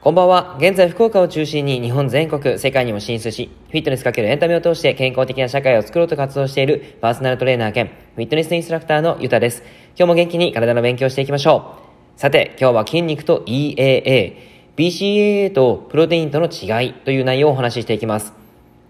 [0.00, 0.56] こんばんは。
[0.60, 9.62] 現在、福岡を中心に日本全国、世界にも進出し、フィットネスかけるエンタメを通して健康的な社会を作ろうと活動しているパーソナルトレーナー兼フィットネスインストラクターのゆたです。
[9.96, 11.74] 今日も元気に体の勉強していきましょ
[12.16, 12.20] う。
[12.20, 14.36] さて、今日は筋肉と EAA、
[14.76, 18.43] BCAA とプロテインとの違いという内容をお話ししていきます。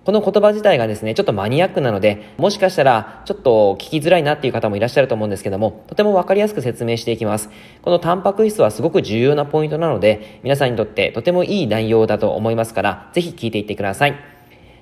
[0.04, 7.50] この言葉自体がですね、ちょっとマニアックなので、もしかしたらちょっと聞きづらいなっていう方もいらっしゃると思うんですけども、とてもわかりやすく説明していきます。
[7.80, 14.33] このタンパク質はすごく重要なポイントなので、皆さんにとってとてもいい内容だと思いますから、ぜひ聞いていってください。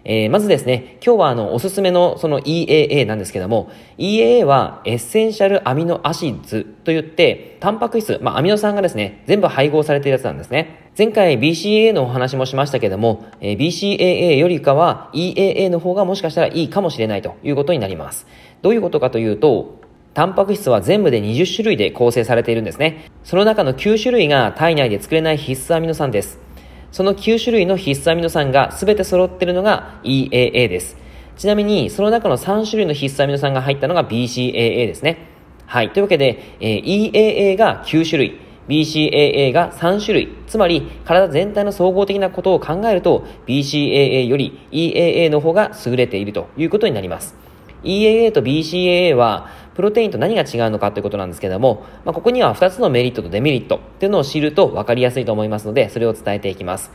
[0.04, 10.90] えー、まずですね、今日はあの、おすすめのその EAA なんですけども、EAA は Essential Amino Acids といって、タンパク質、まあ、アミノ酸がですね、全部配合されているやつなんですね。
[10.98, 18.26] 前回 BCAA のお話もしましたけども、えー、BCAA よりかは EAA の方がもしかしたらいいかもしれないということになります。
[18.60, 19.80] どういうことかというと、
[20.14, 23.10] タンパク質は全部で20種類で構成されているんですね。
[23.24, 26.38] その中の9種類が体内で作れない必須アミノ酸です。
[26.92, 30.98] その9種類の必須アミノ酸が全て揃っているのが EAA です。
[31.38, 34.52] ちなみに、その中の3種類の必須アミノ酸が入ったのが BCAA
[34.86, 35.26] ですね。
[35.64, 35.90] はい。
[35.90, 40.28] というわけで、えー、EAA が9種類、BCAA が3種類。
[40.46, 47.34] つまり、体全体の総合的なことを考えると、BCAA より EAA の方が優れているということになります。
[47.84, 56.90] EAA と BCAA は、プロテインと何が違うのかということなんですけども、まあ、ここには2つのメリットとデメリットっていうのを知ると分かりやすいと思いますので、それを伝えていきます。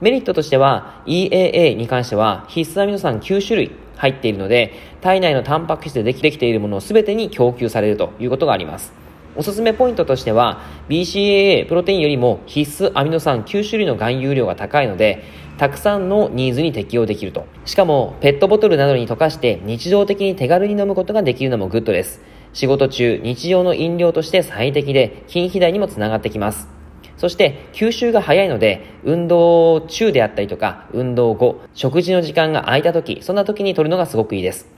[0.00, 8.92] メリットとしては、EAA に関しては必須アミノ酸9種類入っているので、体内のタンパク質でできているものを全てに供給されるということがあります。
[9.34, 15.24] おすすめポイントとしては、BCAA プロテインよりも必須アミノ酸9種類の含有量が高いので、
[15.58, 17.46] たくさんのニーズに適用できると。
[17.64, 22.22] しかも、ペットボトルなどに溶かして日常的に手軽に飲むことができるのもグッドです。
[22.52, 26.68] 仕事中、日常の飲料として最適で、筋肥大にもつながってきます。
[27.16, 34.68] そして、吸収が早いので、運動中であったりとか、運動後、食事の時間が空いた時、そんな時に取るのがすごくいいです。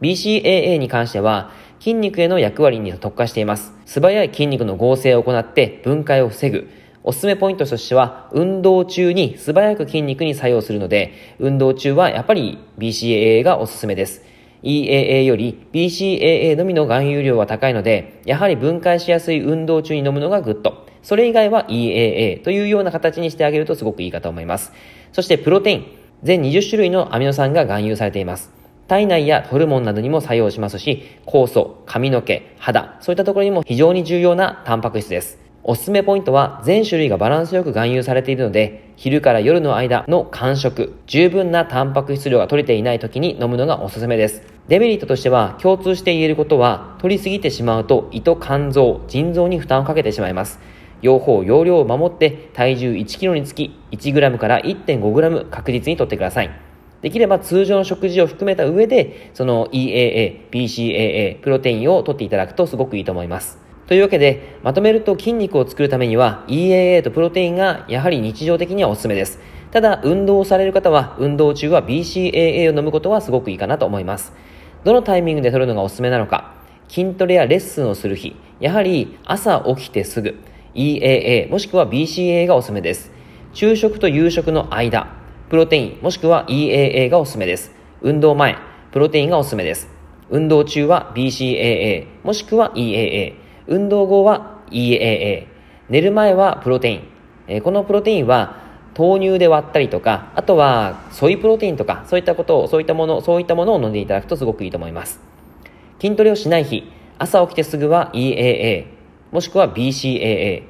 [0.00, 1.50] BCAA に関しては、
[1.80, 3.74] 筋肉への役割に特化しています。
[3.84, 6.68] 素早い筋肉の合成を行って分解を防ぐ。
[7.04, 14.24] おすすめポイントとしては、運動中に素早く筋肉に作用するので、運動中はやっぱり BCAA がおすすめです。
[14.62, 20.86] EAA より BCAA のみの含有量は高いので、やはり分解しやすい運動中に飲むのがグッド。
[21.02, 24.72] それ以外は EAA というような形にしてあげるとすごくいいかと思います。
[25.12, 25.86] そしてプロテイン。
[26.22, 28.50] 全20種類のアミノ酸が含有されています。
[28.88, 35.47] 体内やホルモンなどにも作用しますし、酵素、髪の毛、肌、そういったところにも非常に重要なタンパク質です。
[35.70, 44.42] おすすめポイントは全種類がバランスよく含有されているので、昼から夜の間の間食、十分なタンパク質量が取れていない時に飲むのがおすすめです。
[44.68, 50.58] デメリットとしては共通して言えることは、取りすぎてしまうと胃と肝臓、腎臓に負担をかけてしまいます。
[51.02, 56.50] 両方、容量を守って体重 1kg につき 1g から 1.5g 確実に取ってください。
[57.02, 63.67] できれば通常の食事を含めた上で、その EAA、BCAA、プロテインを取っていただくとすごくいいと思います。
[63.88, 69.40] というわけで、まとめると筋肉を作るためには EAA とプロテインがやはり日常的にはおすすめです。
[69.70, 74.34] ただ、運動をされる方は、運動中は BCAA を飲むことはすごくいいかなと思います。
[74.84, 76.52] どのタイミングで取るのがおすすめなのか、
[76.86, 80.36] 筋トレやレッスンをする日、やはり朝起きてすぐ、
[80.74, 83.10] EAA もしくは BCAA がおすすめです。
[83.54, 85.08] 昼食と夕食の間、
[85.48, 87.74] プロテインもしくは EAA がおすすめです。
[88.02, 88.56] 運動前、
[88.92, 89.88] プロテインがおすすめです。
[90.28, 93.47] 運動中は BCAA もしくは EAA。
[93.68, 95.46] 運動後は EAA、
[95.88, 97.08] 寝る前はプロテイン。
[97.46, 98.56] えこのプロテインは
[98.98, 105.20] 豆乳で割ったりとか、あとはソイプロテインとか、そういったことを、そういったもの、そういったものを飲んでいただくとすごくいいと思います。
[106.00, 108.86] 筋トレをしない日、朝起きてすぐは EAA、
[109.30, 110.62] もしくは BCAA、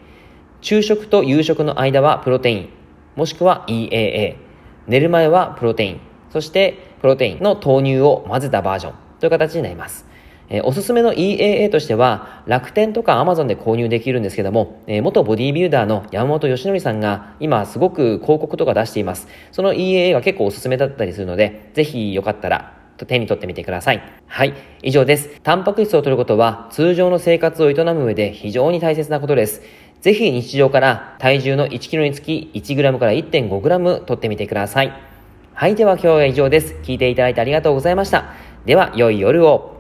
[0.61, 2.69] 昼食と夕食の間はプロテイン、
[3.15, 4.37] もしくは EAA、
[4.89, 10.08] 寝る前はプロテイン、そしてプロテインの豆乳を混ぜたバージョンという形になります。
[10.51, 19.29] えー、おすすめの EAA としては、楽天とか Amazon で購入できるんですけども、えー、元ボディビルダーの山本義則さんが今すごく広告とか出しています。
[19.53, 22.75] その EAA が結構おすすめだったりするので、ぜひよかったら
[23.07, 24.03] 手に取ってみてください。
[24.27, 24.55] はい。
[24.83, 25.41] 以上です。
[25.43, 29.63] タンパク質を摂ることは通常の生活を営む上で非常に大切なことです。
[30.01, 34.93] ぜひ日常から体重の 1kg につき 1g から 1.5g 取ってみてください。
[35.53, 35.75] はい。
[35.75, 36.75] では今日は以上です。
[36.83, 38.33] 聞いていただいてありがとうございました。
[38.65, 39.78] では、良い夜を。